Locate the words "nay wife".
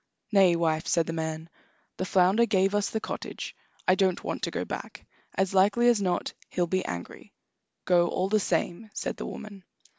0.31-0.87